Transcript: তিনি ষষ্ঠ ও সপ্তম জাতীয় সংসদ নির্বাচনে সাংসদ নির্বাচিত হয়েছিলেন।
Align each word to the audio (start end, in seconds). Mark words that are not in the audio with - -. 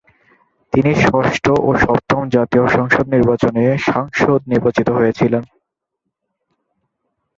তিনি 0.73 0.91
ষষ্ঠ 1.03 1.45
ও 1.59 1.69
সপ্তম 1.83 2.21
জাতীয় 2.35 2.65
সংসদ 2.67 3.05
নির্বাচনে 3.15 3.63
সাংসদ 3.87 4.39
নির্বাচিত 4.51 4.87
হয়েছিলেন। 4.91 5.43